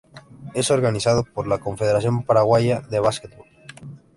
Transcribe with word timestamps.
Es 0.55 0.71
organizado 0.71 1.23
por 1.23 1.45
la 1.45 1.59
Confederación 1.59 2.23
Paraguaya 2.23 2.81
de 2.89 2.99
Básquetbol. 2.99 3.45